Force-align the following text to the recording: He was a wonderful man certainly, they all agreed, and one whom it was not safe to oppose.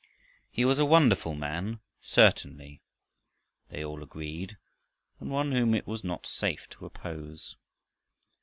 He 0.49 0.65
was 0.65 0.79
a 0.79 0.83
wonderful 0.85 1.35
man 1.35 1.79
certainly, 1.99 2.81
they 3.69 3.85
all 3.85 4.01
agreed, 4.01 4.57
and 5.19 5.29
one 5.29 5.51
whom 5.51 5.75
it 5.75 5.85
was 5.85 6.03
not 6.03 6.25
safe 6.25 6.67
to 6.69 6.87
oppose. 6.87 7.55